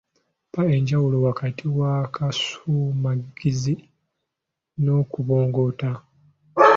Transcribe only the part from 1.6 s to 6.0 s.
w'akasumagizi n'okubongoota?